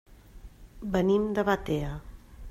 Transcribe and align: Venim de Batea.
Venim 0.95 1.27
de 1.39 1.43
Batea. 1.51 1.91